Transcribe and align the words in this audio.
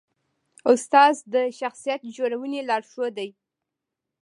استاد 0.71 1.15
د 1.33 1.35
شخصیت 1.59 2.01
جوړونې 2.15 2.61
لارښود 2.69 3.13
دی. 3.17 3.29